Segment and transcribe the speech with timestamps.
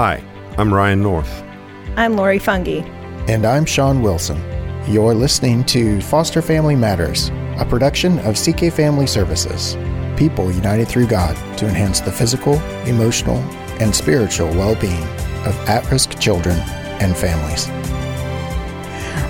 [0.00, 0.22] Hi,
[0.56, 1.42] I'm Ryan North.
[1.96, 2.86] I'm Lori Fungi.
[3.26, 4.40] And I'm Sean Wilson.
[4.86, 9.76] You're listening to Foster Family Matters, a production of CK Family Services,
[10.16, 13.38] people united through God to enhance the physical, emotional,
[13.80, 15.02] and spiritual well being
[15.44, 16.60] of at risk children
[17.00, 17.66] and families.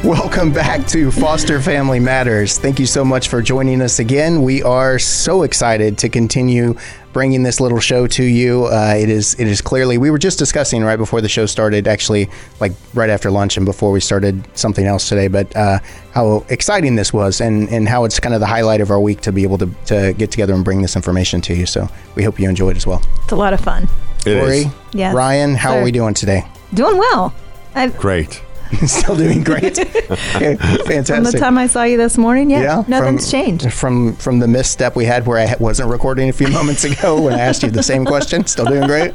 [0.04, 2.56] Welcome back to Foster Family Matters.
[2.58, 4.42] Thank you so much for joining us again.
[4.42, 6.76] We are so excited to continue
[7.18, 8.66] bringing this little show to you.
[8.66, 11.88] Uh, it is it is clearly we were just discussing right before the show started,
[11.88, 12.30] actually
[12.60, 15.26] like right after lunch and before we started something else today.
[15.26, 15.80] But uh,
[16.12, 19.20] how exciting this was, and and how it's kind of the highlight of our week
[19.22, 21.66] to be able to to get together and bring this information to you.
[21.66, 23.02] So we hope you enjoyed as well.
[23.24, 23.88] It's a lot of fun.
[24.24, 25.80] It Lori, is Yes, Ryan, how sir.
[25.80, 26.44] are we doing today?
[26.72, 27.34] Doing well.
[27.74, 28.40] I've, great.
[28.86, 29.78] Still doing great.
[29.78, 31.06] Okay, Fantastic.
[31.14, 33.72] from the time I saw you this morning, yeah, Yeah, nothing's from- changed.
[33.72, 37.34] From from the misstep we had where I wasn't recording a few moments ago when
[37.34, 38.46] I asked you the same question.
[38.46, 39.12] Still doing great.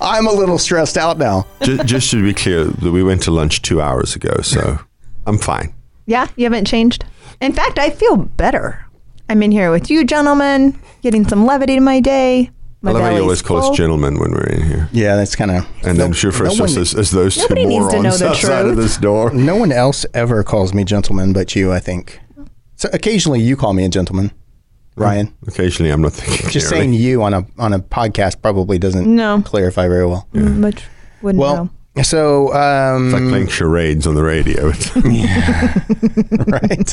[0.00, 1.46] I'm a little stressed out now.
[1.62, 4.78] just, just to be clear, that we went to lunch two hours ago, so
[5.26, 5.74] I'm fine.
[6.06, 7.04] Yeah, you haven't changed.
[7.40, 8.84] In fact, I feel better.
[9.28, 12.50] I'm in here with you, gentlemen, getting some levity to my day.
[12.84, 13.70] My I love how you always call full.
[13.70, 14.88] us gentlemen when we're in here.
[14.92, 15.66] Yeah, that's kind of.
[15.84, 18.18] And then she refers to us as, as those two Nobody needs to know morons
[18.20, 19.32] the outside of this door.
[19.32, 21.72] No one else ever calls me gentleman but you.
[21.72, 22.20] I think.
[22.76, 24.32] So occasionally you call me a gentleman,
[24.96, 25.32] Ryan.
[25.46, 26.50] Occasionally, I'm not thinking.
[26.50, 26.86] Just clearly.
[26.88, 29.40] saying you on a on a podcast probably doesn't No.
[29.42, 30.28] clarify very well.
[30.34, 30.84] Mm, But
[31.22, 32.02] wouldn't Well, know.
[32.02, 34.72] so um, It's like playing charades on the radio.
[35.04, 35.78] Yeah.
[36.48, 36.92] right,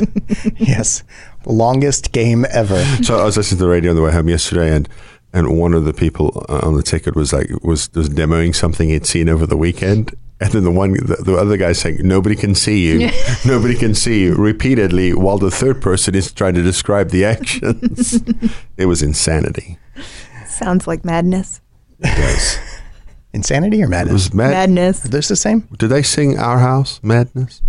[0.57, 1.03] yes,
[1.45, 2.81] longest game ever.
[3.03, 4.87] so I was listening to the radio on the way home yesterday, and
[5.33, 8.89] and one of the people uh, on the ticket was like was was demoing something
[8.89, 10.13] he'd seen over the weekend.
[10.39, 13.11] And then the one, the, the other guy saying, "Nobody can see you,
[13.45, 18.23] nobody can see you," repeatedly, while the third person is trying to describe the actions.
[18.75, 19.77] it was insanity.
[20.47, 21.61] Sounds like madness.
[21.99, 22.57] It was.
[23.33, 24.13] Insanity or It madness?
[24.13, 24.49] was mad.
[24.51, 25.05] Madness.
[25.05, 25.61] Are those the same?
[25.77, 26.99] Did they sing "Our House"?
[27.03, 27.61] Madness.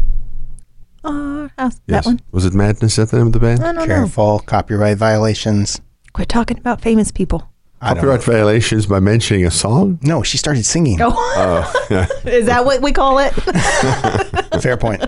[1.04, 1.78] Our house.
[1.86, 2.04] Yes.
[2.04, 2.20] that one?
[2.30, 2.92] Was it Madness?
[2.92, 3.60] Is that the name of the band?
[3.62, 3.86] I don't know.
[3.86, 5.80] Careful, copyright violations.
[6.14, 7.50] Quit talking about famous people.
[7.82, 9.98] I don't Copyright violations by mentioning a song.
[10.02, 11.00] No, she started singing.
[11.02, 12.06] Oh, Oh, yeah.
[12.30, 13.32] is that what we call it?
[14.62, 15.02] Fair point.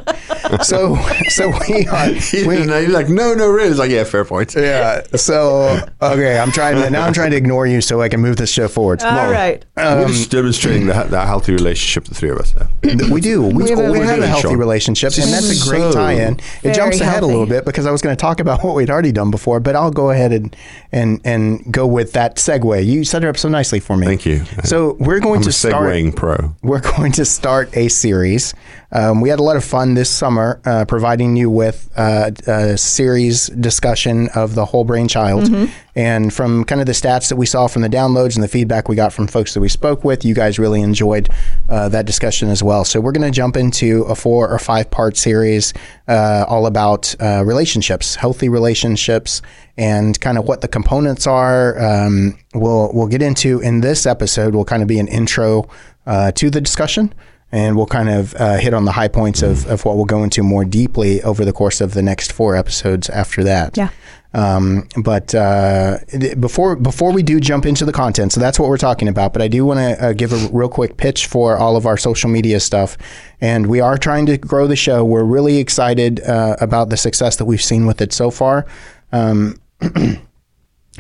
[0.62, 0.96] So,
[1.28, 2.06] so we are.
[2.14, 3.68] He's We, like, no, no, really.
[3.70, 4.54] It's like, yeah, fair point.
[4.56, 5.02] yeah.
[5.16, 7.04] So, okay, I'm trying to now.
[7.06, 9.02] I'm trying to ignore you so I can move this show forward.
[9.02, 9.64] All right.
[9.76, 12.70] We're um, just demonstrating that, the healthy relationship the three of us have.
[13.10, 13.42] We do.
[13.42, 16.41] We, have a- we have a healthy doing, relationship, and that's a great So- tie-in.
[16.62, 18.91] It jumps ahead a little bit because I was going to talk about what we'd
[18.91, 20.54] already done before, but I'll go ahead and
[20.94, 22.87] and and go with that segue.
[22.87, 24.06] You set it up so nicely for me.
[24.06, 24.44] Thank you.
[24.62, 26.15] So we're going I'm to start.
[26.15, 26.55] pro.
[26.62, 28.55] we're going to start a series.
[28.94, 32.78] Um, we had a lot of fun this summer uh, providing you with uh, a
[32.78, 35.50] series discussion of the whole brain child.
[35.97, 38.88] And from kind of the stats that we saw from the downloads and the feedback
[38.88, 41.28] we got from folks that we spoke with, you guys really enjoyed
[41.69, 42.84] uh, that discussion as well.
[42.84, 45.72] So we're going to jump into a four or five part series
[46.09, 49.43] uh, all about uh, relationships, healthy relationships,
[49.77, 51.81] and kind of what the components are.
[51.81, 54.54] Um, we'll we'll get into in this episode.
[54.54, 55.69] Will kind of be an intro
[56.06, 57.12] uh, to the discussion,
[57.53, 60.25] and we'll kind of uh, hit on the high points of, of what we'll go
[60.25, 63.77] into more deeply over the course of the next four episodes after that.
[63.77, 63.91] Yeah.
[64.34, 65.99] Um, but uh,
[66.41, 69.33] before before we do jump into the content, so that's what we're talking about.
[69.33, 71.97] But I do want to uh, give a real quick pitch for all of our
[71.97, 72.99] social media stuff,
[73.41, 75.04] and we are trying to grow the show.
[75.04, 78.66] We're really excited uh, about the success that we've seen with it so far.
[79.12, 79.60] Um,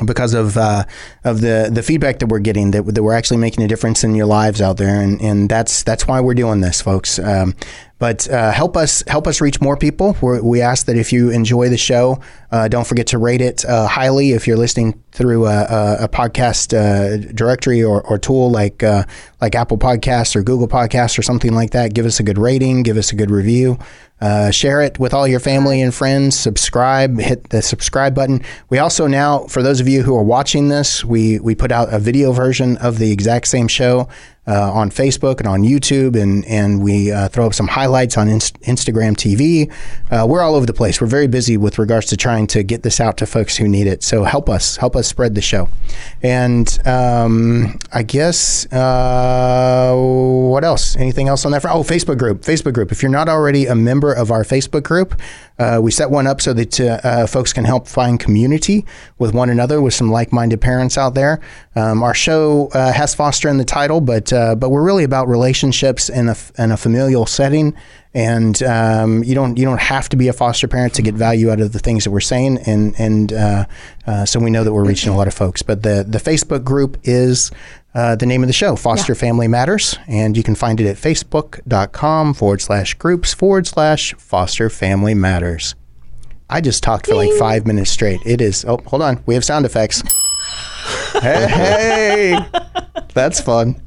[0.04, 0.84] because of uh,
[1.22, 4.14] of the the feedback that we're getting that, that we're actually making a difference in
[4.14, 5.00] your lives out there.
[5.00, 7.18] And, and that's that's why we're doing this folks.
[7.18, 7.54] Um,
[8.00, 10.16] but uh, help us help us reach more people.
[10.20, 13.64] We're, we ask that if you enjoy the show uh, don't forget to rate it
[13.64, 18.50] uh, highly if you're listening through a, a, a podcast uh, directory or, or tool
[18.50, 19.04] like uh,
[19.40, 21.94] like Apple Podcasts or Google Podcasts or something like that.
[21.94, 23.78] Give us a good rating give us a good review
[24.24, 26.34] uh, share it with all your family and friends.
[26.34, 27.20] Subscribe.
[27.20, 28.42] Hit the subscribe button.
[28.70, 31.92] We also now, for those of you who are watching this, we we put out
[31.92, 34.08] a video version of the exact same show
[34.46, 38.28] uh, on Facebook and on YouTube, and and we uh, throw up some highlights on
[38.28, 39.72] Inst- Instagram TV.
[40.10, 41.00] Uh, we're all over the place.
[41.00, 43.86] We're very busy with regards to trying to get this out to folks who need
[43.86, 44.02] it.
[44.02, 45.68] So help us, help us spread the show.
[46.22, 50.96] And um, I guess uh, what else?
[50.96, 51.62] Anything else on that?
[51.62, 51.76] front?
[51.76, 52.42] Oh, Facebook group.
[52.42, 52.92] Facebook group.
[52.92, 55.20] If you're not already a member of our Facebook group,
[55.58, 58.84] uh, we set one up so that uh, uh, folks can help find community
[59.18, 61.40] with one another, with some like-minded parents out there.
[61.76, 65.28] Um, our show uh, has foster in the title, but uh, but we're really about
[65.28, 67.74] relationships in a in a familial setting.
[68.16, 71.50] And um, you don't you don't have to be a foster parent to get value
[71.50, 73.64] out of the things that we're saying, and and uh,
[74.24, 75.62] so we know that we're reaching a lot of folks.
[75.62, 77.50] But the the Facebook group is
[77.94, 79.18] uh, the name of the show, Foster Yeah.
[79.20, 79.96] Family Matters.
[80.06, 85.74] And you can find it at facebook.com forward slash groups forward slash Foster Family Matters.
[86.50, 88.20] I just talked for like five minutes straight.
[88.26, 89.22] It is, oh, hold on.
[89.26, 90.02] We have sound effects.
[91.22, 92.38] hey, hey.
[93.14, 93.80] That's fun.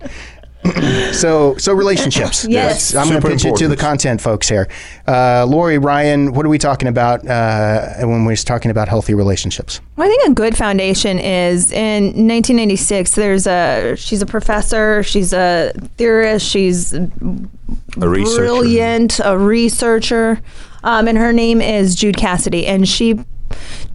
[1.14, 2.46] so, so relationships.
[2.48, 2.92] Yes.
[2.92, 4.68] That's- I'm going to Super pitch it to the content folks here.
[5.08, 9.80] Uh, Lori, Ryan, what are we talking about uh, when we're talking about healthy relationships?
[9.96, 13.12] Well, I think a good foundation is in 1996.
[13.16, 17.10] There's a she's a professor, she's a theorist, she's A
[17.98, 18.38] researcher.
[18.42, 20.40] brilliant, a researcher,
[20.84, 23.19] um, and her name is Jude Cassidy, and she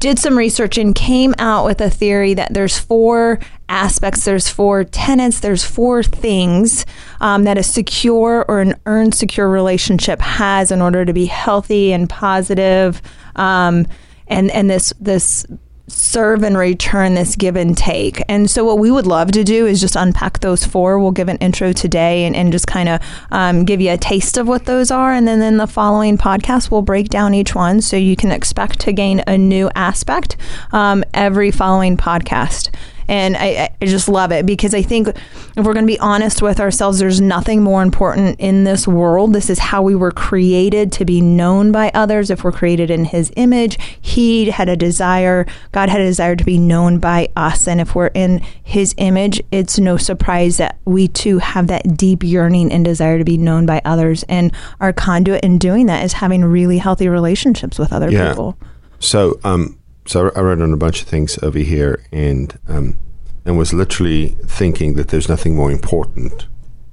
[0.03, 3.39] did some research and came out with a theory that there's four
[3.69, 6.85] aspects, there's four tenets, there's four things
[7.21, 11.93] um, that a secure or an earned secure relationship has in order to be healthy
[11.93, 13.01] and positive,
[13.37, 13.87] um,
[14.27, 15.47] and and this this
[15.93, 18.23] serve and return this give and take.
[18.29, 20.99] And so, what we would love to do is just unpack those four.
[20.99, 23.01] We'll give an intro today and, and just kind of
[23.31, 25.13] um, give you a taste of what those are.
[25.13, 28.81] And then in the following podcast, we'll break down each one so you can expect
[28.81, 30.37] to gain a new aspect
[30.73, 32.71] um, every following podcast.
[33.13, 35.19] And I, I just love it because I think if
[35.57, 39.35] we're going to be honest with ourselves, there's nothing more important in this world.
[39.35, 42.31] This is how we were created to be known by others.
[42.31, 46.45] If we're created in His image, He had a desire, God had a desire to
[46.45, 47.69] be known by us.
[47.69, 52.23] And if we're in His image, it's no surprise that we too have that deep
[52.23, 54.23] yearning and desire to be known by others.
[54.23, 58.31] And our conduit in doing that is having really healthy relationships with other Yeah.
[58.31, 58.57] people.
[59.01, 59.77] So, um,
[60.07, 62.97] so I read on a bunch of things over here, and um,
[63.45, 66.47] and was literally thinking that there's nothing more important.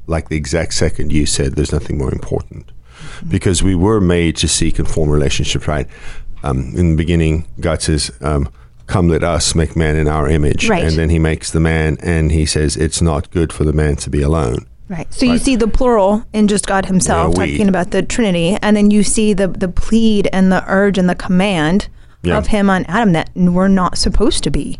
[0.08, 2.72] Like the exact second you said, there's nothing more important,
[3.28, 5.68] because we were made to seek and form relationships.
[5.68, 5.88] Right?
[6.44, 8.50] Um, in the beginning, God says, um,
[8.88, 10.84] "Come, let us make man in our image," Right.
[10.84, 13.96] and then He makes the man, and He says, "It's not good for the man
[13.98, 15.14] to be alone." Right.
[15.14, 17.52] So you see the plural in just God Himself, Yeah, we.
[17.52, 21.08] talking about the Trinity, and then you see the the plead and the urge and
[21.10, 21.90] the command
[22.22, 22.38] Yeah.
[22.38, 24.80] of Him on Adam that we're not supposed to be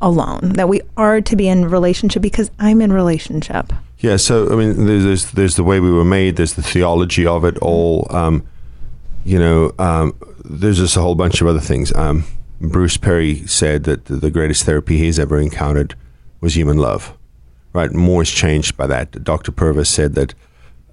[0.00, 3.72] alone, that we are to be in relationship because I'm in relationship.
[3.98, 6.36] Yeah, so I mean, there's there's, there's the way we were made.
[6.36, 8.06] There's the theology of it all.
[8.10, 8.46] Um,
[9.24, 11.94] you know, um, there's just a whole bunch of other things.
[11.94, 12.24] Um,
[12.60, 15.94] Bruce Perry said that the, the greatest therapy he's ever encountered
[16.40, 17.12] was human love.
[17.72, 19.22] Right, more is changed by that.
[19.22, 19.52] Dr.
[19.52, 20.34] Purvis said that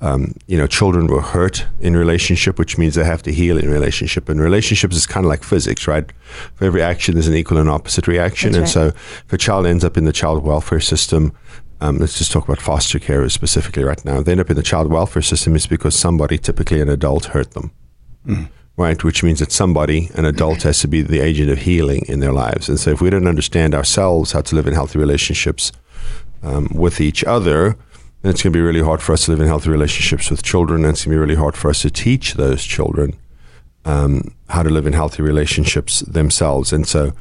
[0.03, 3.69] um, you know children were hurt in relationship, which means they have to heal in
[3.69, 4.27] relationship.
[4.27, 6.11] And relationships is kind of like physics, right?
[6.55, 8.51] For every action, there's an equal and opposite reaction.
[8.51, 8.93] That's and right.
[8.93, 11.31] so, if a child ends up in the child welfare system,
[11.79, 14.19] um, let's just talk about foster care specifically right now.
[14.19, 17.25] If they end up in the child welfare system, it's because somebody, typically an adult,
[17.27, 17.71] hurt them.
[18.75, 22.19] Right, which means that somebody, an adult, has to be the agent of healing in
[22.19, 22.67] their lives.
[22.67, 25.71] And so, if we don't understand ourselves how to live in healthy relationships
[26.41, 27.77] um, with each other,
[28.23, 30.41] then it's going to be really hard for us to live in healthy relationships with
[30.41, 30.83] children.
[30.83, 33.15] And it's going to be really hard for us to teach those children
[33.85, 36.73] um, how to live in healthy relationships themselves.
[36.73, 37.11] And so,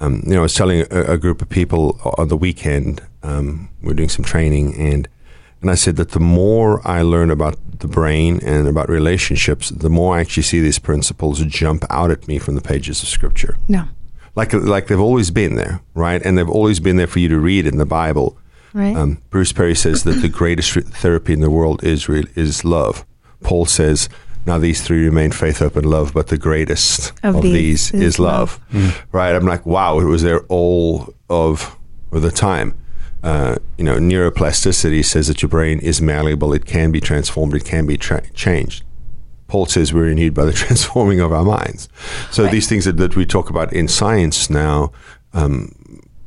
[0.00, 3.68] um, you know, I was telling a, a group of people on the weekend, um,
[3.82, 5.08] we're doing some training, and
[5.62, 9.88] and I said that the more I learn about the brain and about relationships, the
[9.88, 13.56] more I actually see these principles jump out at me from the pages of Scripture
[13.66, 13.84] No.
[14.36, 16.22] like like they've always been there, right?
[16.24, 18.38] And they've always been there for you to read in the Bible.
[18.76, 18.94] Right.
[18.94, 23.06] Um, Bruce Perry says that the greatest therapy in the world is re- is love.
[23.42, 24.10] Paul says,
[24.44, 26.12] "Now these three remain: faith, hope, and love.
[26.12, 28.60] But the greatest Of of, these these, is is, love."
[29.12, 29.34] Right?
[29.34, 31.74] I'm like, wow, it was there all of
[32.12, 32.76] of the time.
[33.22, 37.64] Uh, you know, neuroplasticity says that your brain is malleable; it can be transformed, it
[37.64, 38.84] can be tra- changed.
[39.48, 41.88] Paul says we're renewed by the transforming of our minds.
[42.30, 44.92] So these things that, that we talk about in science now,
[45.32, 45.72] um,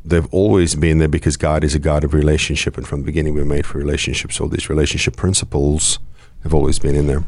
[0.03, 3.33] they've always been there because God is a God of relationship, and from the beginning
[3.33, 4.35] we were made for relationships.
[4.35, 5.99] So these relationship principles
[6.43, 7.23] have always been in there.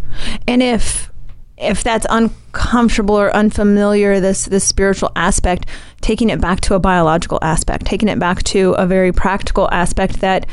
[0.47, 1.11] And if
[1.57, 5.67] if that's uncomfortable or unfamiliar, this this spiritual aspect,
[6.01, 10.19] taking it back to a biological aspect, taking it back to a very practical aspect
[10.21, 10.45] that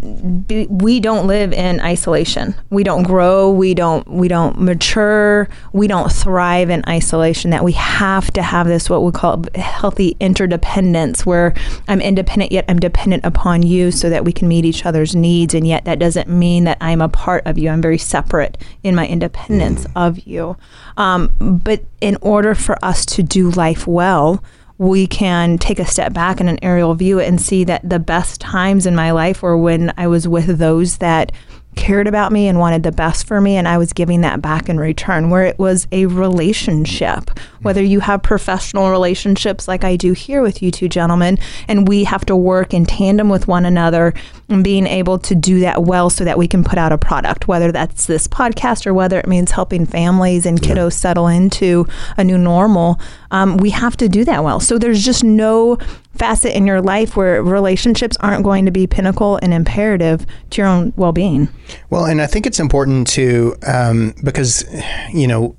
[0.00, 2.54] we don't live in isolation.
[2.70, 3.50] We don't grow.
[3.50, 4.06] We don't.
[4.08, 5.48] We don't mature.
[5.72, 7.50] We don't thrive in isolation.
[7.50, 11.54] That we have to have this what we call healthy interdependence, where
[11.88, 15.54] I'm independent yet I'm dependent upon you, so that we can meet each other's needs.
[15.54, 17.68] And yet that doesn't mean that I'm a part of you.
[17.68, 20.56] I'm very separate in my independence of you.
[20.96, 24.42] Um, but in order for us to do life well,
[24.76, 28.40] we can take a step back in an aerial view and see that the best
[28.40, 31.30] times in my life were when I was with those that
[31.76, 34.68] cared about me and wanted the best for me and I was giving that back
[34.68, 37.30] in return where it was a relationship.
[37.62, 41.38] Whether you have professional relationships like I do here with you two gentlemen
[41.68, 44.12] and we have to work in tandem with one another
[44.48, 47.48] and being able to do that well so that we can put out a product
[47.48, 51.86] whether that's this podcast or whether it means helping families and kiddos settle into
[52.16, 53.00] a new normal
[53.32, 54.60] um, we have to do that well.
[54.60, 55.78] So there's just no
[56.14, 60.68] facet in your life where relationships aren't going to be pinnacle and imperative to your
[60.68, 61.48] own well-being.
[61.90, 64.64] Well, and I think it's important to um, because
[65.12, 65.56] you know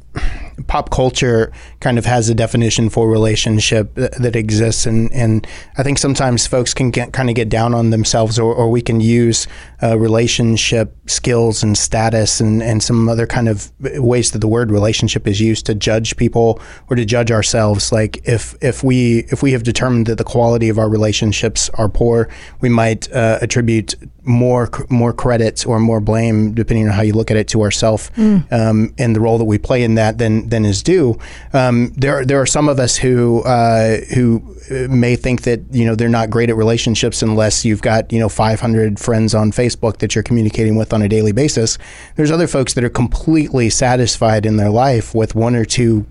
[0.68, 5.46] pop culture kind of has a definition for relationship that, that exists, and and
[5.78, 8.82] I think sometimes folks can get kind of get down on themselves, or, or we
[8.82, 9.48] can use
[9.82, 14.72] uh, relationship skills and status and and some other kind of ways that the word
[14.72, 17.92] relationship is used to judge people or to judge ourselves.
[17.92, 21.90] Like if if we if we have determined that the quality of our relationships are
[21.90, 22.30] poor,
[22.62, 23.96] we might uh, attribute
[24.26, 28.10] more more credit or more blame, depending on how you look at it, to ourselves
[28.52, 31.18] um, and the role that we play in that than than is due.
[31.52, 34.56] Um, there there are some of us who uh, who
[34.88, 38.30] may think that you know they're not great at relationships unless you've got you know
[38.30, 41.78] 500 friends on Facebook that you're communicating with on a daily basis.
[42.16, 46.06] There's other folks that are completely satisfied in their life with one or two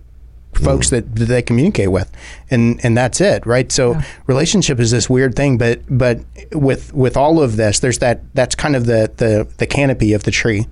[0.54, 2.12] folks that, that they communicate with
[2.50, 6.20] and and that's it right so relationship is this weird thing but but
[6.52, 10.24] with with all of this there's that that's kind of the the the canopy of
[10.24, 10.66] the tree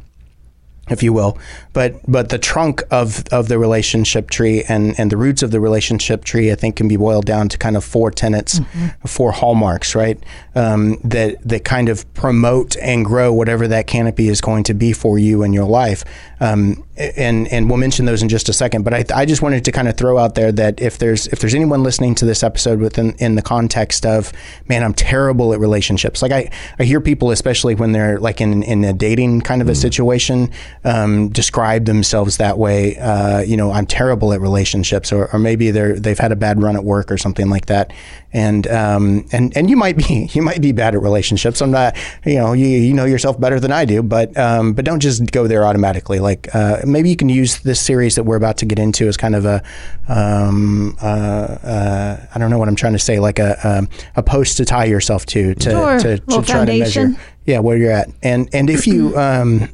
[0.91, 1.39] if you will.
[1.73, 5.61] But but the trunk of of the relationship tree and and the roots of the
[5.61, 8.61] relationship tree i think can be boiled down to kind of four tenets
[9.07, 10.19] four hallmarks right?
[10.55, 14.93] Um, that that kind of promote and grow whatever that canopy is going to be
[14.93, 16.05] for you in your life.
[16.41, 16.85] Um,
[17.17, 19.73] and and we'll mention those in just a second but I, I just wanted to
[19.73, 22.81] kind of throw out there that if there's if there's anyone listening to this episode
[22.81, 24.33] within in the context of
[24.69, 26.23] man I'm terrible at relationships.
[26.23, 29.69] Like I, I hear people especially when they're like in in a dating kind of
[29.69, 30.51] a situation
[30.85, 35.71] um, describe themselves that way uh, you know I'm terrible at relationships or, or maybe
[35.71, 37.93] they're they've had a bad run at work or something like that
[38.33, 41.97] and um, and and you might be you might be bad at relationships I'm not
[42.25, 45.31] you know you, you know yourself better than I do but um, but don't just
[45.33, 48.67] go there automatically like uh, maybe you can use this series that we're about to
[48.67, 49.63] get into as kind of a
[50.09, 54.23] um, uh, uh, I don't know what I'm trying to say like a um, a
[54.23, 55.99] post to tie yourself to to Sure.
[55.99, 57.19] to, to Little try to measure foundation.
[57.47, 59.69] yeah where you're at and and if you um,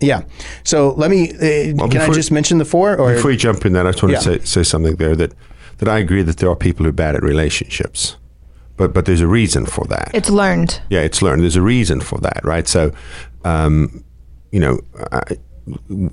[0.00, 0.22] yeah
[0.64, 3.64] so let me uh, can I before- just mention the four or Before you jump
[3.66, 4.18] in that, I just want Yeah.
[4.20, 5.32] to say, say something there that,
[5.80, 8.16] that I agree that there are people who are bad at relationships,
[8.76, 10.10] but but there's a reason for that.
[10.14, 11.42] it's learned yeah, it's learned.
[11.42, 12.68] There's a reason for that, right?
[12.68, 12.92] So,
[13.44, 14.04] um,
[14.52, 15.22] you know, I,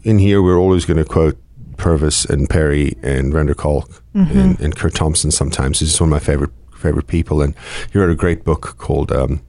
[0.04, 1.38] in here we're always going to quote
[1.78, 5.32] Purvis and Perry and van der Kolk and, and Curt Thompson.
[5.32, 7.54] Sometimes he's one of my favorite favorite people, and
[7.92, 9.42] he wrote a great book called um,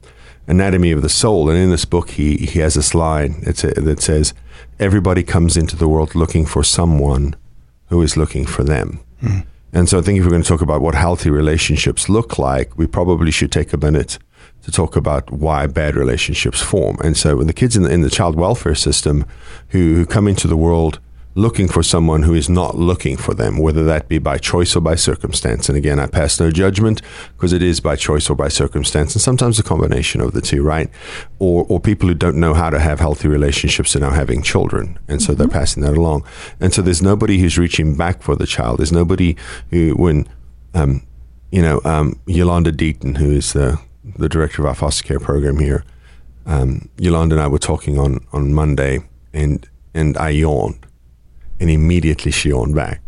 [0.47, 1.49] Anatomy of the Soul.
[1.49, 4.35] And in this book, he he has this line it's a, that says,
[4.79, 7.35] "Everybody comes into the world looking for someone
[7.89, 9.01] who is looking for them."
[9.73, 12.77] And so I think if we're going to talk about what healthy relationships look like,
[12.79, 14.19] we probably should take a minute
[14.63, 16.97] to talk about why bad relationships form.
[17.05, 19.25] And so when the kids in the, in the child welfare system
[19.69, 21.01] who, who come into the world
[21.39, 24.81] looking for someone who is not looking for them, whether that be by choice or
[24.81, 25.69] by circumstance.
[25.69, 27.01] And again, I pass no judgment
[27.37, 30.63] because it is by choice or by circumstance, and sometimes a combination of the two,
[30.63, 30.91] right?
[31.39, 34.99] Or, or people who don't know how to have healthy relationships and now having children,
[35.09, 36.25] and so they're passing that along.
[36.61, 38.79] And so there's nobody who's reaching back for the child.
[38.81, 39.37] There's nobody
[39.71, 40.29] who, when
[40.75, 41.07] um,
[41.51, 43.81] you know, um, Yolanda Deaton, who is the,
[44.17, 45.85] the director of our foster care program here,
[46.47, 49.01] um, Yolanda and I were talking on, on Monday,
[49.33, 50.87] and and I yawned,
[51.61, 53.01] and immediately she yawned back,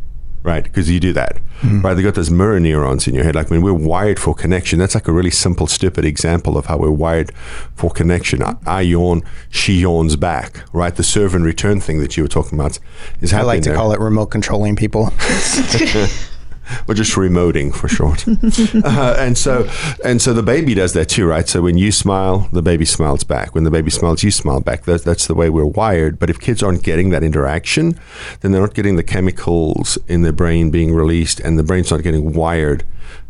[0.42, 0.64] right?
[0.64, 1.80] Because you do that, hmm.
[1.80, 1.94] right?
[1.94, 3.34] They got those mirror neurons in your head.
[3.34, 6.78] Like when we're wired for connection, that's like a really simple, stupid example of how
[6.78, 7.32] we're wired
[7.74, 8.42] for connection.
[8.42, 10.94] I, I yawn, she yawns back, right?
[10.94, 12.78] The serve and return thing that you were talking about
[13.20, 15.12] is how I like to there call it remote controlling people
[16.88, 18.26] or just remoting for short.
[18.84, 19.68] uh, and so,
[20.04, 21.48] and so the baby does that too, right?
[21.48, 23.54] So when you smile, the baby smiles back.
[23.54, 24.84] When the baby smiles, you smile back.
[24.84, 26.18] That, that's the way we're wired.
[26.18, 27.98] But if kids aren't getting that interaction,
[28.40, 32.02] then they're not getting the chemicals in their brain being released, and the brain's not
[32.02, 32.84] getting wired.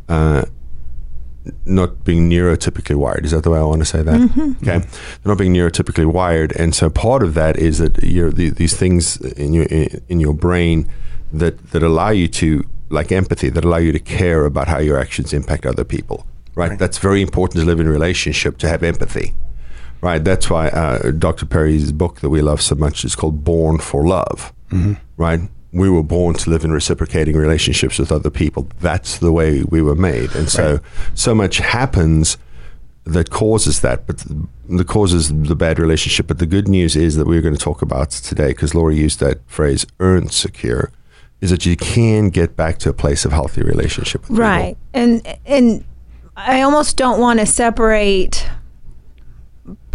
[0.09, 0.45] Uh,
[1.65, 3.25] not being neurotypically wired.
[3.25, 4.21] Is that the way I want to say that?
[4.63, 8.51] Okay, they're not being neurotypically wired, and so part of that is that you're the,
[8.51, 10.91] these things in your in your brain
[11.33, 14.99] that that allow you to like empathy, that allow you to care about how your
[14.99, 16.27] actions impact other people.
[16.55, 16.79] Right.
[16.79, 19.33] That's very important to live in a relationship to have empathy.
[20.01, 20.23] Right.
[20.23, 21.47] That's why uh, Dr.
[21.47, 24.53] Perry's book that we love so much is called Born for Love.
[25.17, 25.41] Right.
[25.73, 28.69] We were born to live in reciprocating relationships with other people.
[28.81, 30.35] That's the way we were made.
[30.35, 30.81] And so,
[31.15, 32.37] so much happens
[33.05, 34.25] that causes that, but
[34.69, 36.27] the causes the bad relationship.
[36.27, 39.21] But the good news is that we're going to talk about today, because Laura used
[39.21, 40.91] that phrase, earned secure,
[41.41, 44.29] is that you can get back to a place of healthy relationship.
[44.29, 45.85] With right, and and
[46.37, 48.49] I almost don't want to separate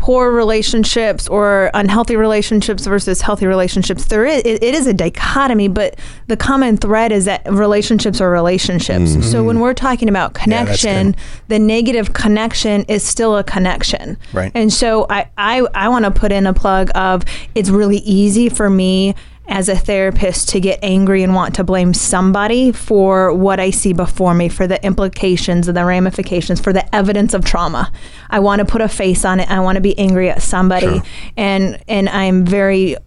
[0.05, 4.05] poor relationships or unhealthy relationships versus healthy relationships.
[4.05, 5.97] There is it, it is a dichotomy, but
[6.27, 9.11] the common thread is that relationships are relationships.
[9.11, 9.21] Mm-hmm.
[9.21, 14.17] So when we're talking about connection, yeah, the negative connection is still a connection.
[14.31, 14.51] Right.
[14.53, 17.23] And so I I, I want to put in a plug of
[17.55, 19.15] it's really easy for me
[19.47, 23.93] as a therapist to get angry and want to blame somebody for what I see
[23.93, 27.91] before me, for the implications and the ramifications, for the evidence of trauma.
[28.29, 29.49] I want to put a face on it.
[29.49, 31.03] I want to be angry at somebody, sure.
[31.37, 32.97] and and I'm very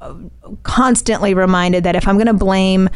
[0.62, 2.88] constantly reminded that if I'm going to blame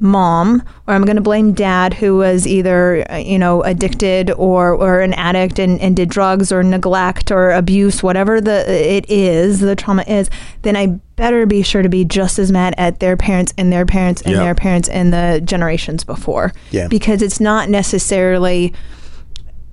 [0.00, 4.74] mom or I'm going to blame dad who was either uh, you know addicted or
[4.74, 9.60] or an addict and, and did drugs or neglect or abuse whatever the it is
[9.60, 10.28] the trauma is
[10.62, 13.86] then I better be sure to be just as mad at their parents and their
[13.86, 14.42] parents and yep.
[14.42, 16.88] their parents and the generations before yeah.
[16.88, 18.74] because it's not necessarily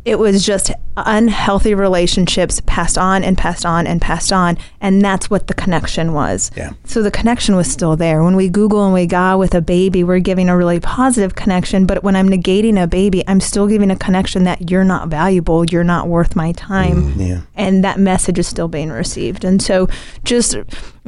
[0.05, 5.29] it was just unhealthy relationships passed on and passed on and passed on and that's
[5.29, 6.51] what the connection was.
[6.57, 6.71] Yeah.
[6.83, 8.23] So the connection was still there.
[8.23, 11.85] When we google and we ga with a baby we're giving a really positive connection
[11.85, 15.65] but when i'm negating a baby i'm still giving a connection that you're not valuable
[15.65, 17.41] you're not worth my time mm, yeah.
[17.55, 19.43] and that message is still being received.
[19.43, 19.87] And so
[20.23, 20.55] just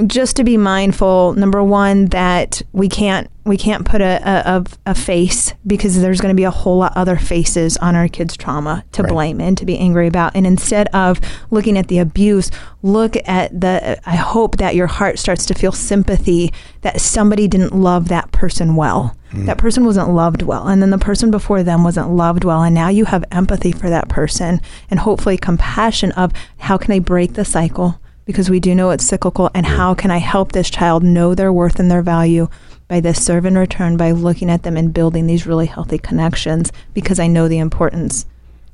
[0.07, 4.95] just to be mindful number one that we can't we can't put a, a, a
[4.95, 8.83] face because there's going to be a whole lot other faces on our kids trauma
[8.91, 9.11] to right.
[9.11, 11.19] blame and to be angry about and instead of
[11.49, 12.51] looking at the abuse
[12.83, 17.73] look at the i hope that your heart starts to feel sympathy that somebody didn't
[17.73, 19.45] love that person well mm.
[19.45, 22.75] that person wasn't loved well and then the person before them wasn't loved well and
[22.75, 27.33] now you have empathy for that person and hopefully compassion of how can i break
[27.33, 29.49] the cycle because we do know it's cyclical.
[29.53, 32.47] And how can I help this child know their worth and their value
[32.87, 36.71] by this serve and return by looking at them and building these really healthy connections
[36.93, 38.25] because I know the importance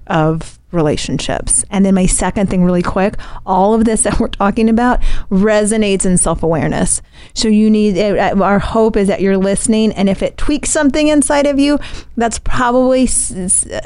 [0.07, 1.63] of relationships.
[1.69, 6.05] And then my second thing, really quick, all of this that we're talking about resonates
[6.05, 7.01] in self awareness.
[7.33, 11.07] So you need, uh, our hope is that you're listening, and if it tweaks something
[11.07, 11.79] inside of you,
[12.15, 13.07] that's probably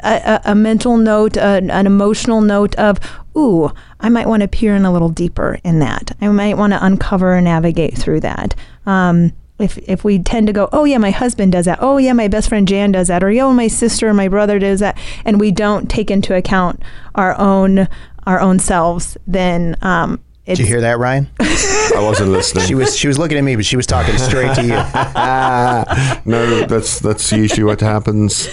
[0.02, 2.98] a, a mental note, an emotional note of,
[3.36, 6.12] ooh, I might want to peer in a little deeper in that.
[6.20, 8.54] I might want to uncover and navigate through that.
[8.86, 11.78] Um, if if we tend to go, oh yeah, my husband does that.
[11.80, 13.22] Oh yeah, my best friend Jan does that.
[13.22, 16.82] Or yo, my sister or my brother does that, and we don't take into account
[17.14, 17.88] our own
[18.26, 21.30] our own selves, then um, did you hear that, Ryan?
[21.40, 22.66] I wasn't listening.
[22.66, 24.68] She was she was looking at me, but she was talking straight to you.
[26.30, 28.48] no, that's that's usually what happens.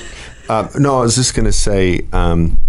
[0.48, 2.60] Uh, no, I was just going to say um,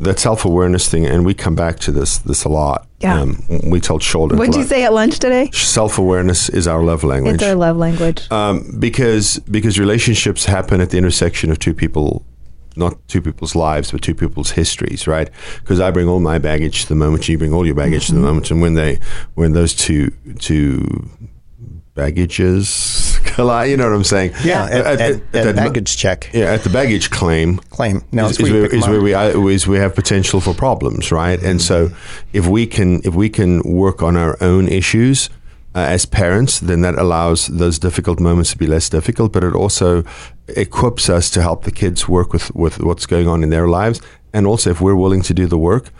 [0.00, 2.86] that self awareness thing, and we come back to this this a lot.
[3.00, 3.20] Yeah.
[3.20, 4.38] Um, we told children.
[4.38, 5.50] What did you say at lunch today?
[5.52, 7.36] Self awareness is our love language.
[7.36, 8.30] It's our love language.
[8.30, 12.24] Um, because because relationships happen at the intersection of two people,
[12.76, 15.30] not two people's lives, but two people's histories, right?
[15.60, 18.06] Because I bring all my baggage to the moment, you bring all your baggage mm-hmm.
[18.06, 18.26] to the mm-hmm.
[18.26, 18.98] moment, and when they
[19.34, 21.08] when those two two
[21.94, 23.09] baggages
[23.40, 23.70] collide.
[23.70, 24.32] You know what I'm saying?
[24.44, 25.00] Yeah, at, at,
[25.34, 26.30] at, at baggage check.
[26.32, 27.56] Yeah, at the baggage claim.
[27.70, 28.02] Claim.
[28.12, 31.42] No, is, is, where, is where, we is we have potential for problems, right?
[31.42, 31.90] And so
[32.32, 35.30] if we can if we can work on our own issues.
[35.72, 39.54] Uh, as parents, then that allows those difficult moments to be less difficult, but it
[39.54, 40.02] also
[40.48, 44.00] equips us to help the kids work with, with what's going on in their lives.
[44.32, 45.92] And also, if we're willing to do the work,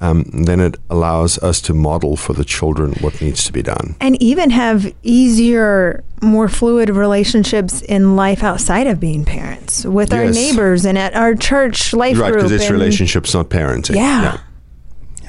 [0.00, 3.96] um, then it allows us to model for the children what needs to be done.
[4.00, 10.18] And even have easier, more fluid relationships in life outside of being parents with yes.
[10.18, 12.42] our neighbors and at our church life right, group.
[12.42, 13.96] Right, because it's relationships, not parenting.
[13.96, 14.22] Yeah.
[14.22, 14.40] yeah.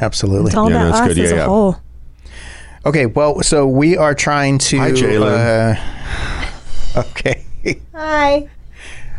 [0.01, 0.47] Absolutely.
[0.47, 1.23] It's all yeah, about no, us good.
[1.23, 1.77] as yeah, a whole.
[2.85, 4.77] Okay, well, so we are trying to.
[4.77, 5.77] Hi, Jalen.
[6.95, 7.43] Uh, okay.
[7.93, 8.49] Hi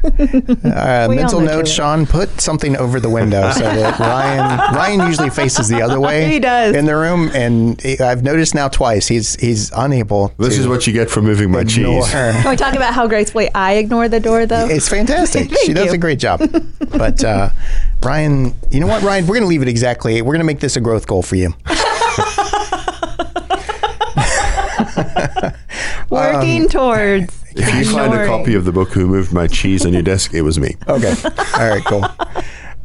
[0.04, 5.68] uh, mental note, Sean, put something over the window so that Ryan Ryan usually faces
[5.68, 6.28] the other way.
[6.38, 10.32] He does in the room, and he, I've noticed now twice he's he's unable.
[10.38, 12.02] This is what you get for moving my ignore.
[12.02, 12.10] cheese.
[12.10, 14.66] Can we talk about how gracefully I ignore the door, though?
[14.68, 15.50] It's fantastic.
[15.64, 15.92] she does you.
[15.92, 16.40] a great job.
[16.90, 17.50] But uh,
[18.02, 20.20] Ryan, you know what, Ryan, we're going to leave it exactly.
[20.22, 21.54] We're going to make this a growth goal for you.
[26.10, 27.44] Working um, towards.
[27.58, 30.32] If you find a copy of the book "Who Moved My Cheese" on your desk,
[30.34, 30.76] it was me.
[30.86, 31.14] Okay.
[31.58, 31.84] All right.
[31.84, 32.04] Cool.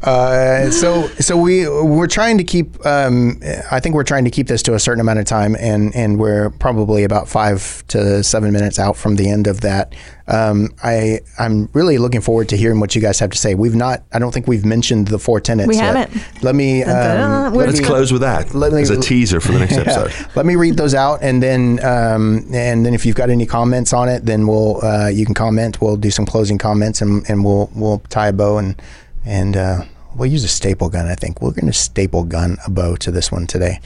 [0.04, 2.86] Uh, so so we we're trying to keep.
[2.86, 3.40] Um,
[3.72, 6.20] I think we're trying to keep this to a certain amount of time, and and
[6.20, 9.96] we're probably about five to seven minutes out from the end of that.
[10.28, 13.56] Um, I I'm really looking forward to hearing what you guys have to say.
[13.56, 14.04] We've not.
[14.14, 15.70] I don't think we've mentioned the four tenets.
[15.70, 15.96] We yet.
[16.10, 16.44] haven't.
[16.44, 16.84] Let me.
[16.84, 17.22] dun.
[17.48, 19.60] Um, We're let Let's me- close with that Let me- as a teaser for the
[19.60, 20.12] next episode.
[20.12, 20.28] yeah.
[20.36, 23.94] Let me read those out, and then um, and then if you've got any comments
[23.94, 25.80] on it, then we'll uh, you can comment.
[25.82, 28.82] We'll do some closing comments, and, and we'll we'll tie a bow and
[29.26, 29.84] and uh,
[30.16, 31.08] we'll use a staple gun.
[31.08, 33.80] I think we're going to staple gun a bow to this one today,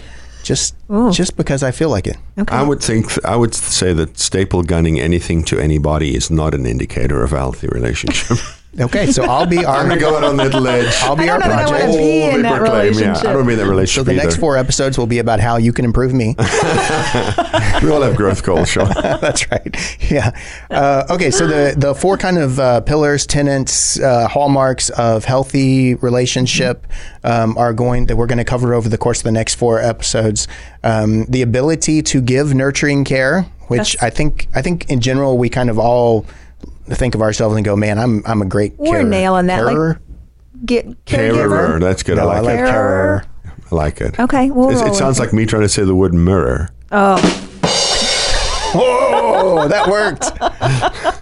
[0.44, 1.12] just Ooh.
[1.12, 2.18] just because I feel like it.
[2.38, 2.56] Okay.
[2.56, 6.66] I would think I would say that staple gunning anything to anybody is not an
[6.66, 8.38] indicator of a healthy relationship.
[8.80, 10.94] Okay, so I'll be our I'm gonna go out on that ledge.
[11.02, 11.90] I'll be I our don't know that I project.
[11.90, 13.26] wanna be in that proclaim, Yeah, relationship.
[13.26, 13.68] I don't mean that relationship.
[13.68, 14.40] So relationship the next either.
[14.42, 16.36] four episodes will be about how you can improve me.
[17.84, 18.90] we all have growth goals, Sean.
[18.96, 19.76] That's right.
[20.12, 20.32] Yeah.
[20.70, 21.32] Uh, okay.
[21.32, 26.86] So the the four kind of uh, pillars, tenants, uh, hallmarks of healthy relationship
[27.24, 29.80] um, are going that we're going to cover over the course of the next four
[29.80, 30.48] episodes.
[30.84, 34.04] Um, the ability to give nurturing care, which Yes.
[34.04, 36.26] I think I think in general we kind of all
[36.95, 39.97] think of ourselves and go, man, I'm I'm a great We're carer." nailing that, like-
[40.65, 41.78] Get Caregiver.
[41.78, 41.82] caregiver.
[41.82, 42.17] That's good.
[42.17, 42.71] I No, like, I like it.
[42.71, 43.26] carer.
[43.71, 44.19] I like it.
[44.19, 46.69] Okay, we'll roll it sounds with like me trying to say the word mirror.
[46.91, 47.17] Oh,
[48.80, 50.21] Oh, that worked.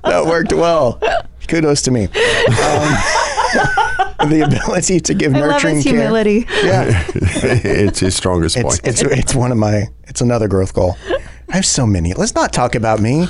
[0.04, 1.00] that worked well.
[1.48, 2.06] Kudos to me.
[2.06, 2.12] Um,
[4.30, 5.94] the ability to give I love nurturing his care.
[5.94, 6.46] humility.
[6.64, 7.04] Yeah.
[7.16, 8.82] it's his strongest It's point.
[8.84, 10.98] it's it's one of my it's another growth goal.
[11.50, 12.14] I have so many.
[12.14, 13.28] Let's not talk about me.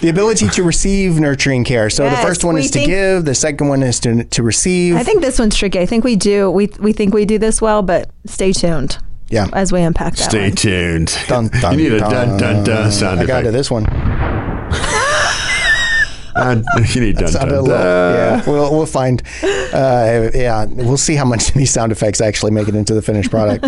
[0.00, 1.90] The ability to receive nurturing care.
[1.90, 3.24] So the first one is to give.
[3.24, 4.94] The second one is to to receive.
[4.94, 5.80] I think this one's tricky.
[5.80, 6.50] I think we do.
[6.50, 9.46] We we think we do this well, but stay tuned yeah.
[9.52, 10.30] as we unpack that.
[10.30, 10.56] Stay one.
[10.56, 11.18] tuned.
[11.26, 13.30] Dun, dun, you need a dun dun dun sound effect.
[13.30, 13.86] I got to this one.
[16.38, 16.62] Uh,
[16.94, 18.14] you need dun Sounded dun little- dun.
[18.14, 19.24] yeah, we'll we'll find.
[19.42, 23.02] Uh, yeah, we'll see how much of these sound effects actually make it into the
[23.02, 23.66] finished product.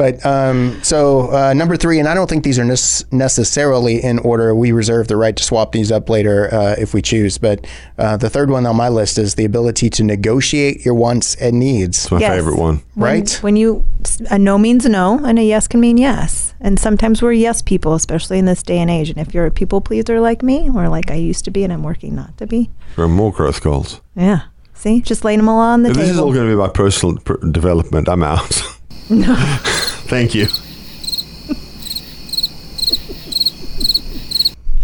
[0.00, 4.18] But um, so uh, number three, and I don't think these are nec- necessarily in
[4.20, 4.54] order.
[4.54, 7.36] We reserve the right to swap these up later uh, if we choose.
[7.36, 7.66] But
[7.98, 11.58] uh, the third one on my list is the ability to negotiate your wants and
[11.58, 11.98] needs.
[12.04, 12.36] It's my Yes.
[12.36, 12.76] favorite one.
[12.94, 13.38] When- Right.
[13.42, 13.84] When you
[14.30, 16.54] a no means no, and a yes can mean yes.
[16.60, 19.10] And sometimes we're yes people, especially in this day and age.
[19.10, 21.72] And if you're a people pleaser like me, or like I used to be, and
[21.72, 24.00] I'm working not to be, For more growth goals.
[24.16, 24.40] yeah.
[24.74, 26.06] See, just laying them all on the If table.
[26.06, 28.62] this is all going to be about personal pr- development, I'm out.
[30.10, 30.46] Thank you.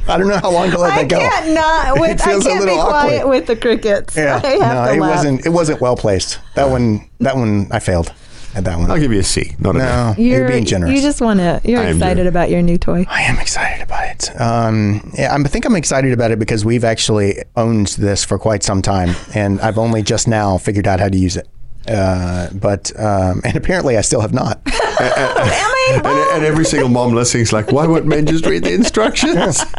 [0.09, 1.17] I don't know how long to let I that go.
[1.17, 1.87] I can't not.
[1.97, 3.31] It With, I feels a can't be little quiet awkward.
[3.31, 4.17] with the crickets.
[4.17, 5.11] Yeah, I have no, to it laugh.
[5.17, 5.47] wasn't.
[5.47, 6.39] It wasn't well placed.
[6.55, 7.11] That one.
[7.19, 7.67] That one.
[7.73, 8.15] I failed
[8.55, 8.89] at that one.
[8.89, 9.57] I'll give you a C.
[9.59, 10.29] Not no, B.
[10.29, 10.95] you're, being generous.
[10.95, 11.61] You just want to.
[11.65, 13.05] You're I excited doing- about your new toy.
[13.09, 14.41] I am excited about it.
[14.41, 18.39] Um, yeah, I'm, I think I'm excited about it because we've actually owned this for
[18.39, 21.49] quite some time, and I've only just now figured out how to use it.
[21.88, 24.61] Uh, but um, and apparently I still have not.
[24.66, 28.72] I And, and every single mom listening is like, why won't men just read the
[28.72, 29.64] instructions?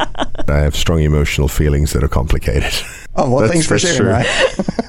[0.48, 2.72] I have strong emotional feelings that are complicated.
[3.16, 4.24] Oh well, That's- thanks for that's sharing.
[4.24, 4.64] true.
[4.76, 4.88] Right.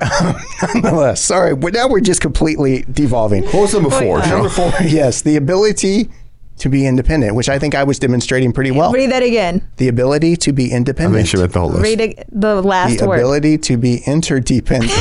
[0.74, 3.44] Nonetheless, sorry, but now we're just completely devolving.
[3.44, 6.10] What was number four, Number four, yes, the ability
[6.58, 8.92] to be independent, which I think I was demonstrating pretty well.
[8.92, 9.66] Read that again.
[9.76, 11.14] The ability to be I independent.
[11.16, 11.82] think she meant the whole list.
[11.82, 13.18] Read the last the word.
[13.18, 14.92] The ability to be interdependent.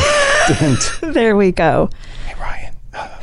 [1.01, 1.89] There we go.
[2.25, 3.19] hey Ryan, uh,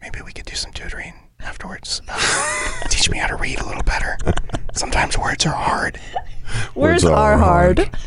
[0.00, 2.02] maybe we could do some tutoring afterwards.
[2.08, 4.16] Uh, teach me how to read a little better.
[4.74, 5.98] Sometimes words are hard.
[6.74, 7.90] Words are are hard.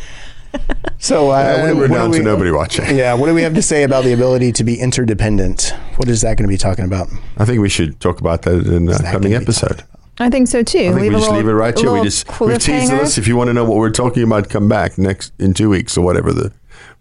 [1.00, 2.96] So uh, Yeah, we're what do down to nobody watching.
[2.98, 5.74] Yeah, what do we have to say about the ability to be interdependent?
[5.98, 7.10] What is that going to be talking about?
[7.38, 9.84] I think we should talk about that in the that coming gonna be episode.
[10.18, 10.80] I think so too.
[10.80, 11.92] I think we just little- leave it right here.
[11.92, 13.00] We just we've teased cliffhanger.
[13.02, 13.18] this.
[13.18, 15.98] If you want to know what we're talking about, come back next in two weeks
[15.98, 16.54] or whatever the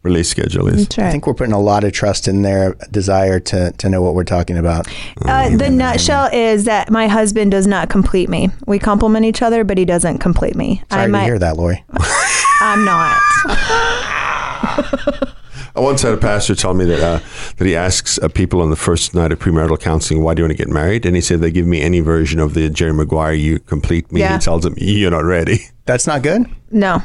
[0.05, 0.85] release schedule is.
[0.85, 1.07] That's right.
[1.09, 4.15] I think we're putting a lot of trust in their desire to, to know what
[4.15, 4.87] we're talking about.
[5.23, 8.51] Uh, the nutshell is that my husband does not complete me.
[8.67, 10.83] We complement each other, but he doesn't complete me.
[10.91, 11.85] Sorry I'm, to hear that, Lori.
[12.61, 13.21] I'm not.
[15.77, 17.19] I once had a pastor tell me that uh,
[17.57, 20.45] that he asks uh, people on the first night of premarital counseling, "Why do you
[20.45, 22.93] want to get married?" And he said they give me any version of the Jerry
[22.93, 24.35] Maguire, "You complete me." Yeah.
[24.35, 26.47] He tells them, "You're not ready." That's not good.
[26.71, 27.03] No.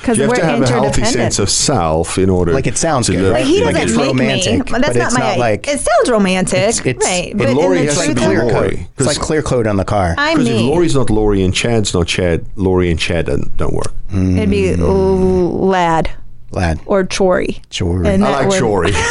[0.00, 2.52] Because You have to have a healthy sense of self in order.
[2.52, 3.40] Like it sounds good, live- right?
[3.42, 4.58] But he doesn't it's make romantic, me.
[4.58, 5.20] That's but not it's my.
[5.20, 7.32] not like- it sounds romantic, It's- it's- right?
[7.34, 8.52] But in Lori the has to be clear Lori.
[8.52, 8.86] code.
[8.98, 10.14] It's like clear code on the car.
[10.18, 10.60] I'm Because if.
[10.60, 13.94] Lori's not Lori and Chad's not Chad, Lori and Chad don't, don't work.
[14.12, 15.60] It'd be Mm.
[15.70, 16.10] lad
[16.50, 16.80] Lad.
[16.84, 17.62] or chory.
[17.70, 18.06] Chory.
[18.08, 18.92] And I like would- Chory.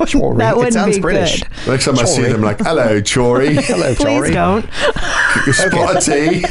[0.00, 0.38] Chory.
[0.38, 1.42] That wouldn't sounds be British.
[1.42, 1.68] good.
[1.68, 2.32] Next time I see Chory.
[2.32, 3.54] them, like, hello, Chory.
[3.62, 4.64] Hello, Please don't.
[5.52, 6.44] Spot a tea.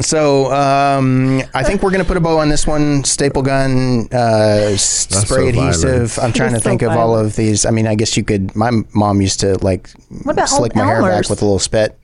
[0.00, 3.04] So um, I think we're going to put a bow on this one.
[3.04, 6.12] Staple gun, uh, s- so spray adhesive.
[6.12, 6.18] violent.
[6.18, 7.64] I'm trying to That's so think of all of these.
[7.66, 8.54] I mean, I guess you could.
[8.54, 11.98] My mom used to like slick old my hair back with a little spit.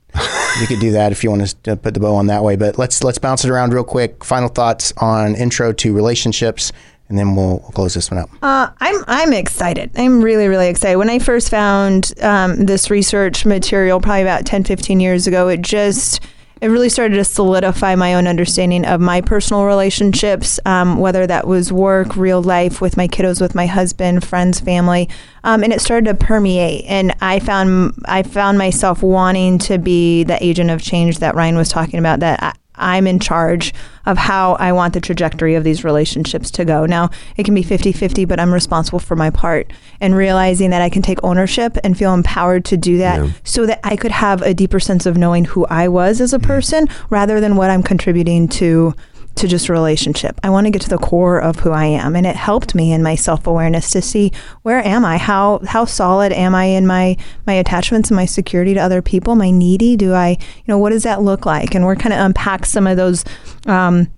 [0.61, 2.57] you could do that if you want to uh, put the bow on that way.
[2.57, 4.25] But let's let's bounce it around real quick.
[4.25, 6.73] Final thoughts on intro to relationships,
[7.09, 8.31] and then we'll, we'll close this one up.
[8.41, 9.91] Uh, I'm I'm excited.
[9.97, 10.97] I'm really really excited.
[10.97, 15.61] When I first found um, this research material, probably about 10, 15 years ago, it
[15.63, 16.21] just
[16.65, 21.47] it really started to solidify my own understanding of my personal relationships, um, whether that
[21.47, 25.11] was work, real life, with my kiddos, with my husband, friends, family,
[25.45, 26.87] um, and it started to permeate.
[26.87, 31.57] And I found I found myself wanting to be the agent of change that Ryan
[31.57, 32.21] was talking about.
[32.21, 33.73] That I'm in charge
[34.07, 36.87] of how I want the trajectory of these relationships to go.
[36.87, 39.73] Now, it can be 50 50, but I'm responsible for my part.
[40.01, 43.31] And realizing that I can take ownership and feel empowered to do that Yeah.
[43.45, 46.39] so that I could have a deeper sense of knowing who I was as a
[46.39, 48.95] person rather than what I'm contributing to.
[49.37, 50.39] To just relationship.
[50.43, 52.15] I want to get to the core of who I am.
[52.17, 55.19] And it helped me in my self awareness to see where am I?
[55.19, 57.17] How how solid am I in my
[57.47, 59.35] my attachments and my security to other people?
[59.35, 59.97] My needy?
[59.97, 61.75] Do I, you know, what does that look like?
[61.75, 63.25] And we're kind of unpack some of those
[63.67, 64.09] um,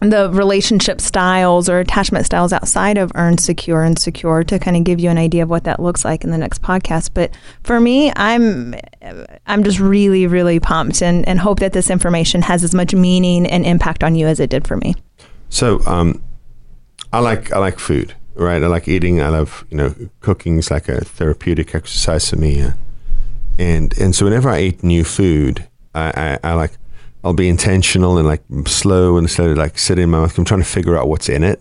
[0.00, 4.84] the relationship styles or attachment styles outside of earn secure and secure to kind of
[4.84, 7.30] give you an idea of what that looks like in the next podcast but
[7.62, 8.74] for me i'm
[9.46, 13.46] i'm just really really pumped and, and hope that this information has as much meaning
[13.46, 14.94] and impact on you as it did for me
[15.50, 16.22] So um,
[17.12, 18.62] I like I like food, right?
[18.62, 19.20] I like eating.
[19.20, 22.70] I love you know cooking is like a therapeutic exercise for me,
[23.58, 26.72] and and so whenever I eat new food, I, I, I like
[27.22, 30.36] I'll be intentional and like slow and slowly like sit in my mouth.
[30.38, 31.60] I'm trying to figure out what's in it.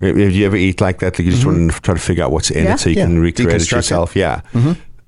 [0.00, 1.18] Have you ever eat like that?
[1.18, 2.74] Like you just want to try to figure out what's in Yeah.
[2.74, 3.04] it so you Yeah.
[3.06, 3.70] can recreate it it.
[3.70, 4.16] yourself.
[4.16, 4.40] Yeah.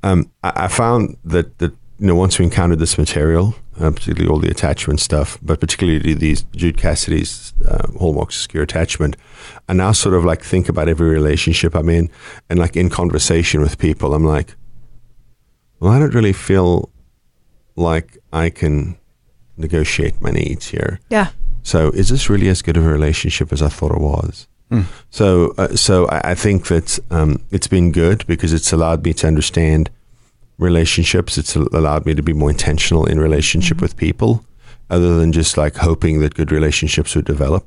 [0.02, 4.28] Um, I, I found that that you know once we encountered this material, uh, particularly
[4.28, 9.16] all the attachment stuff, but particularly these Jude Cassidy's uh, hallmarks of secure attachment,
[9.68, 12.10] I now sort of like think about every relationship I'm in,
[12.50, 14.54] and like in conversation with people, I'm like,
[15.80, 16.90] well, I don't really feel
[17.76, 18.96] like I can
[19.56, 21.00] negotiate my needs here.
[21.10, 21.28] yeah
[21.62, 24.46] So is this really as good of a relationship as I thought it was?
[25.10, 29.12] So, uh, so I, I think that um, it's been good because it's allowed me
[29.14, 29.88] to understand
[30.58, 31.38] relationships.
[31.38, 34.44] It's allowed me to be more intentional in relationship with people,
[34.90, 37.64] other than just like hoping that good relationships would develop.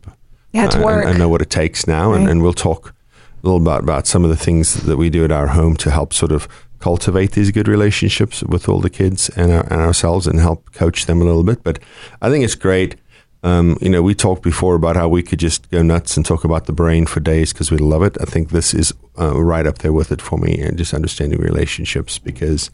[0.54, 2.32] yeah it's Uh, work and I know what it takes now, and, Right.
[2.32, 5.32] and we'll talk a little about about some of the things that we do at
[5.32, 6.48] our home to help sort of
[6.80, 11.06] cultivate these good relationships with all the kids and, our, and ourselves, and help coach
[11.06, 11.64] them a little bit.
[11.64, 11.80] But
[12.22, 12.96] I think it's great.
[13.44, 16.44] Um, you know, we talked before about how we could just go nuts and talk
[16.44, 18.18] about the brain for days because we love it.
[18.20, 21.40] I think this is uh, right up there with it for me, and just understanding
[21.40, 22.72] relationships because,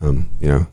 [0.00, 0.66] um, you know,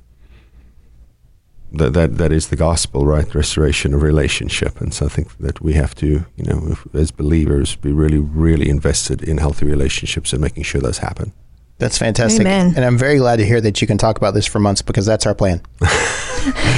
[1.72, 3.34] that, that that is the gospel, right?
[3.34, 7.12] Restoration of relationship, and so I think that we have to, you know, if, as
[7.12, 11.34] believers, be really, really invested in healthy relationships and making sure those happen.
[11.80, 12.42] That's fantastic.
[12.42, 12.74] Amen.
[12.76, 15.06] And I'm very glad to hear that you can talk about this for months because
[15.06, 15.62] that's our plan.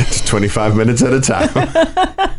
[0.07, 1.49] Just twenty-five minutes at a time.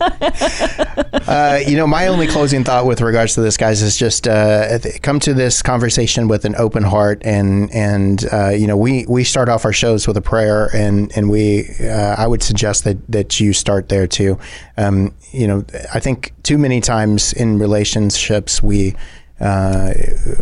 [1.30, 4.78] Uh, you know, my only closing thought with regards to this, guys, is just uh,
[5.02, 9.22] come to this conversation with an open heart, and and uh, you know, we we
[9.22, 12.96] start off our shows with a prayer, and and we uh, I would suggest that
[13.08, 14.38] that you start there too.
[14.76, 18.96] Um, you know, I think too many times in relationships we.
[19.40, 19.94] Uh,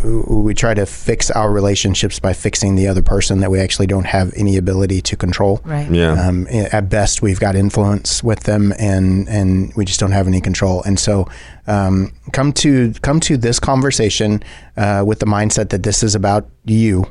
[0.03, 4.05] we try to fix our relationships by fixing the other person that we actually don't
[4.05, 5.61] have any ability to control.
[5.63, 6.13] right Yeah.
[6.13, 10.41] Um, at best, we've got influence with them, and and we just don't have any
[10.41, 10.83] control.
[10.83, 11.27] And so,
[11.67, 14.43] um, come to come to this conversation
[14.75, 17.05] uh, with the mindset that this is about you,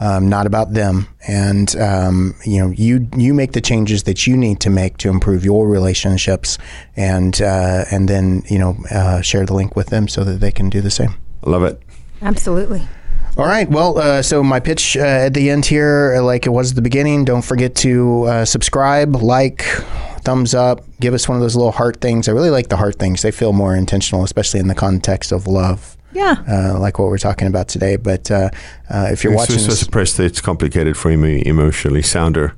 [0.00, 1.06] um, not about them.
[1.26, 5.08] And um, you know, you you make the changes that you need to make to
[5.08, 6.58] improve your relationships,
[6.96, 10.50] and uh, and then you know uh, share the link with them so that they
[10.50, 11.14] can do the same.
[11.44, 11.80] I love it.
[12.22, 12.86] absolutely
[13.36, 13.68] All right.
[13.70, 16.76] Well, uh, so my pitch uh, at the end here, uh, like it was at
[16.76, 19.62] the beginning, don't forget to uh, subscribe, like,
[20.22, 22.28] thumbs up, give us one of those little heart things.
[22.28, 23.22] I really like the heart things.
[23.22, 27.18] They feel more intentional, especially in the context of love, yeah uh, like what we're
[27.18, 27.96] talking about today.
[27.96, 28.50] But uh,
[28.90, 32.02] uh, if you're I'm watching so, so this, suppressed that it's complicated for me emotionally.
[32.02, 32.54] Sounder.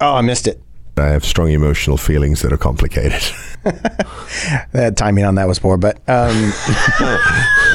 [0.00, 0.62] oh, I missed it.
[1.00, 3.22] I have strong emotional feelings that are complicated.
[4.72, 6.34] That timing on that was poor, but um,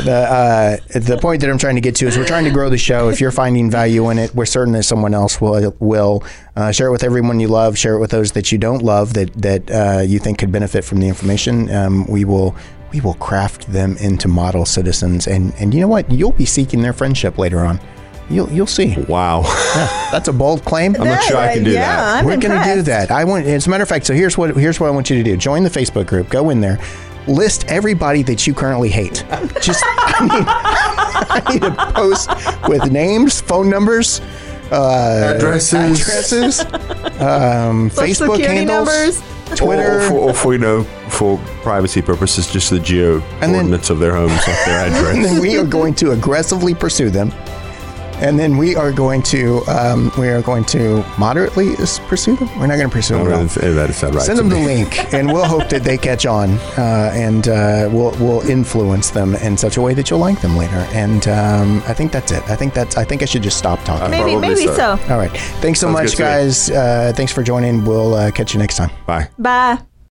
[0.06, 2.70] the uh, the point that I'm trying to get to is we're trying to grow
[2.70, 3.10] the show.
[3.10, 6.24] If you're finding value in it, we're certain that someone else will will
[6.56, 7.78] uh, share it with everyone you love.
[7.78, 10.86] Share it with those that you don't love that that uh, you think could benefit
[10.86, 11.70] from the information.
[11.70, 12.56] Um, we will
[12.94, 16.10] we will craft them into model citizens, and and you know what?
[16.10, 17.80] You'll be seeking their friendship later on.
[18.30, 18.96] You'll you'll see.
[19.08, 19.42] Wow.
[20.12, 20.96] That's a bold claim.
[21.00, 22.20] I'm not sure I can do yeah, that.
[22.20, 23.12] I'm We're going to do that.
[23.12, 23.46] I want.
[23.46, 25.38] As a matter of fact, so here's what here's what I want you to do.
[25.38, 26.30] Join the Facebook group.
[26.30, 26.80] Go in there.
[27.28, 29.26] List everybody that you currently hate.
[29.62, 32.30] Just I need, I need a post
[32.68, 34.22] with names, phone numbers,
[34.72, 36.02] uh, Addresses.
[36.02, 36.60] addresses,
[37.22, 39.22] um, Facebook handles, numbers.
[39.56, 40.00] Twitter.
[40.00, 44.00] Or for, or for you know, for privacy purposes, just the geo then- coordinates of
[44.00, 45.26] their homes, not their and address.
[45.26, 47.32] then we are going to aggressively pursue them.
[48.22, 51.76] And then we are going to um, we are going to moderately
[52.08, 52.48] pursue them.
[52.60, 53.28] We're not going to pursue them.
[53.28, 53.46] I at all.
[53.46, 54.24] don't know if that is that right.
[54.24, 58.12] Send them the link, and we'll hope that they catch on, uh, and uh, we'll
[58.20, 60.88] we'll influence them in such a way that you'll like them later.
[60.94, 62.44] And um, I think that's it.
[62.50, 62.98] I think that's.
[62.98, 64.10] I think I should just stop talking.
[64.10, 64.76] Maybe, maybe so.
[64.76, 64.90] so.
[65.10, 65.32] All right.
[65.62, 66.30] Thanks so Sounds much, good to me.
[66.30, 66.70] guys.
[66.72, 67.86] Uh, thanks for joining.
[67.86, 68.92] We'll uh, catch you next time.
[69.06, 69.30] Bye.
[69.38, 69.95] Bye.